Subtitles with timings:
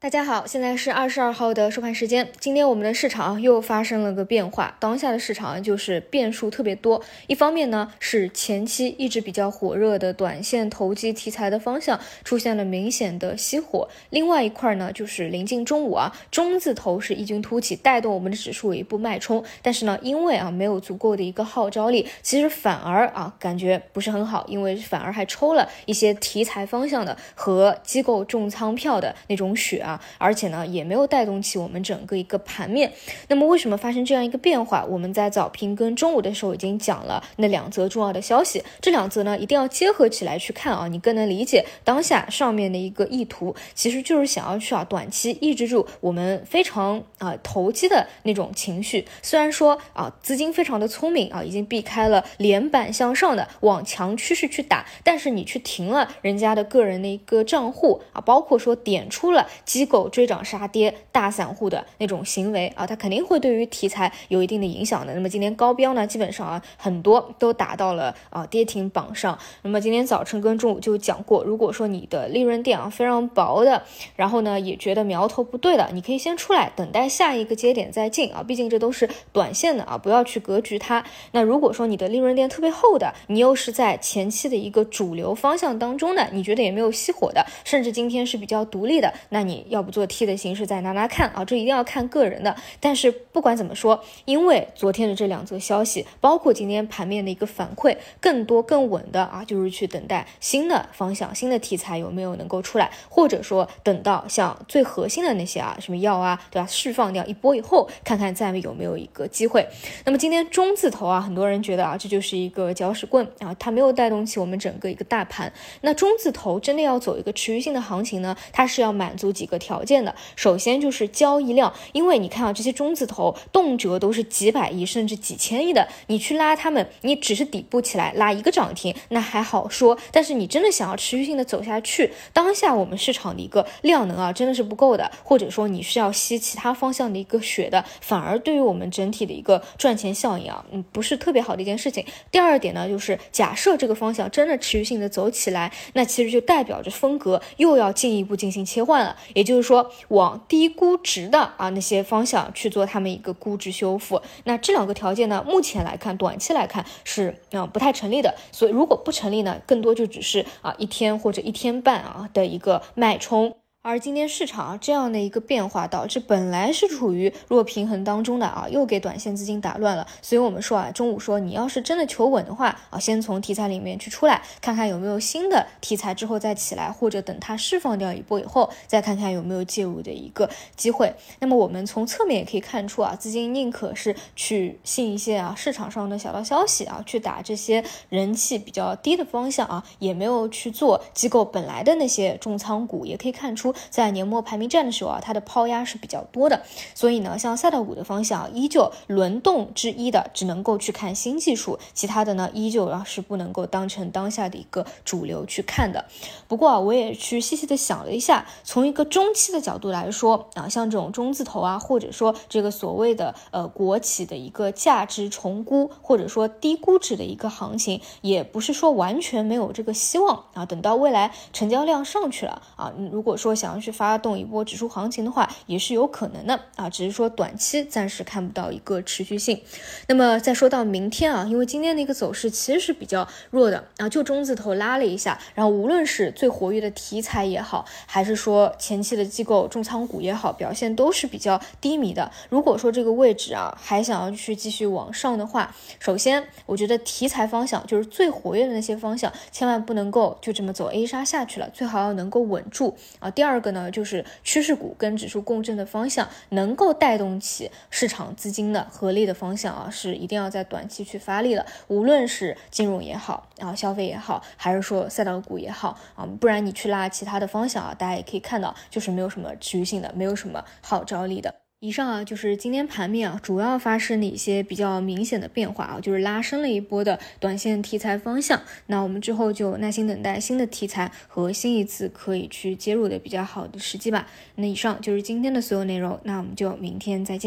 [0.00, 2.30] 大家好，现在是二十二号的收盘时间。
[2.38, 7.02] 今天我们的市场又发生了个变化，当下的市场就是变数特别多。
[7.26, 19.44] 一方面呢，是前期一直比较火热的短线投机题材的方向出现了明显的熄火；另外一块呢，就是临近中午啊，中字头是异军突起，带动我们的指数有一步脉冲。
[19.62, 29.84] 但是呢，因为啊没有足够的一个号召力，其实反而啊感觉不是很好，因为反而还抽了一些题材方向的和机构重仓票的那种血。
[29.88, 32.92] 啊，而且呢，也没有带动起我们整个一个盘面。
[33.28, 34.84] 那么，为什么发生这样一个变化？
[34.84, 49.06] 我们在早评跟中午的时候已经讲了那两则重要的消息，这两则呢一定要结合起来去看啊，你更能理解当下上面的一个意图，其实就是想要去啊短期抑制住我们非常啊投机的那种情绪。
[49.22, 59.48] 虽然说啊资金非常的聪明啊，已经避开了连板向上的往强趋势去打，但是你去停了人家的个人的一个账户啊，包括说点出了。
[59.78, 65.14] 机构追涨杀跌，大散户的那种行为啊，它肯定会对于题材有一定的影响的。
[65.14, 69.38] 那么今天高标呢，基本上啊很多都打到了啊跌停榜上。
[69.62, 73.84] 那么今天早晨跟中午就讲过，如果说你的利润垫啊非常薄的，
[74.16, 81.04] 然后呢也觉得苗头不对了，你可以先出来等待下一个节点再进啊，毕竟这都是短线的啊，不要去格局它。
[81.30, 89.67] 那如果说你的利润垫特别厚的，你又是在前期的一个主流方向当中的，你觉得也没有熄火的，甚至今天是比较独立的，那你。
[89.68, 92.56] 要不做 T 的形式再拿拿看啊，这一定要看个人的。
[92.80, 106.66] 但是不管怎么说，因为昨天的这两则消息，包括今天盘面的一个反馈，更多更稳的啊，就是去等待新的方向、新的题材有没有能够出来，或者说等到像最核心的那些啊，什么药啊，对吧？
[106.66, 109.68] 释放掉一波以后，看看再有没有一个机会。
[110.04, 115.52] 那么今天中字头啊，很多人觉得啊，这就是一个搅屎棍啊，它没有带动起我们整个一个大盘。
[115.82, 119.57] 那中字头真的要走一个持续性的行情呢，它是要满足几个。
[119.58, 129.98] 条件的，首先就是交易量，因为你看啊，这些中字头动辄都是几百亿甚至几千亿的，你去拉他们，你只是底部起来拉一个涨停，那还好说。
[130.12, 142.06] 但是你真的想要持续性的走下去，当下我们市场的一个量能啊，真的是不够的，或者说你是要吸其他方向的一个血的，反而对于我们整体的一个赚钱效应啊，嗯，不是特别好的一件事情。
[142.30, 149.47] 第二点呢，就是假设这个方向真的持续性的走起来，那其实就代表着风格又要进一步进行切换了，也。
[149.48, 158.34] 就是说，往低估值的啊那些方向去做他们一个估值修复，那这两个条件呢，目前来看，短期来看是啊不太成立的。
[158.52, 163.56] 所以如果不成立呢，更多就只是啊一天或者一天半啊的一个脉冲。
[163.88, 170.06] 而今天市场啊这样的一个变化，导致本来是处于弱平衡当中的啊，又给短线资金打乱了。
[170.20, 181.14] 所以我们说啊，中午说你要是真的求稳的话啊，先从题材里面去出来，看看有没有新的题材之后再起来，或者等它释放掉一波以后，再看看有没有介入的一个机会。
[181.38, 193.74] 那么我们从侧面也可以看出啊，资金宁可是去信一些啊市场上的小道消息啊，去打这些人气比较低的方向啊，也没有去做机构本来的那些重仓股，也可以看出。
[193.90, 196.62] 在年末排名战的时候啊，它的抛压是比较多的，
[196.94, 206.04] 所以呢，像赛道股的方向依旧轮动之一的，只能够去看新技术，其他的呢，依旧啊是不能够当成当下的一个主流去看的。
[206.46, 220.64] 不过啊，我也去细细的想了一下，从一个中期的角度来说啊，像这种中字头啊，或者说这个所谓的呃国企的一个价值重估，或者说低估值的一个行情，也不是说完全没有这个希望啊。
[220.64, 229.60] 等到未来成交量上去了啊，如果说想想要去发动一波指数行情的话，也是有可能的啊，只是说短期暂时看不到一个持续性。
[230.06, 242.32] 那么再说到明天啊，因为今天的一个走势其实是比较弱的啊，就中字头拉了一下，然后无论是最活跃的题材也好，还是说前期的机构重仓股也好，表现都是比较低迷的。
[242.48, 253.30] 如果说这个位置啊还想要去继续往上的话，首先我觉得题材方向就是最活跃的那些方向，千万不能够就这么走 A 杀下去了，最好要能够稳住啊。
[253.30, 253.47] 第二。
[253.48, 261.64] 二个呢，就是趋势股跟指数共振的方向，能够带动起市场资金的合力的方向啊，是一定要在短期去发力的。
[261.86, 271.54] 无论是金融也好，啊消费也好，还是说赛道股也好啊，不然你去拉其他的方向啊，大家也可以看到，就是没有什么持续性的，没有什么号召力的。
[271.80, 278.60] 以上啊，就是今天盘面啊，主要发生的一些比较明显的变化啊，就是拉升了一波的短线题材方向。
[278.86, 284.26] 那我们之后就耐心等待新的题材和新一次可以去接入的比较好的时机吧。
[284.56, 287.46] 那以上就是今天的所有内容，那我们就明天再见。